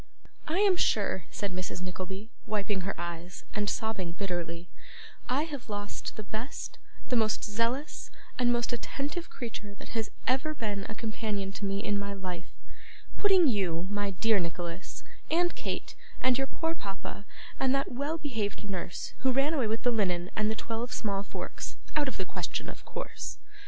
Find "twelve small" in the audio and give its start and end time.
20.55-21.21